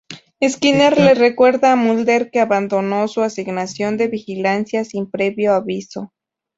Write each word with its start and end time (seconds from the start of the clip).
Skinner 0.43 0.97
le 0.97 1.13
recuerda 1.13 1.73
a 1.73 1.75
Mulder 1.75 2.31
que 2.31 2.39
abandonó 2.39 3.07
su 3.07 3.21
asignación 3.21 3.97
de 3.97 4.07
vigilancia 4.07 4.83
sin 4.83 5.07
previo 5.11 5.53
aviso. 5.53 6.11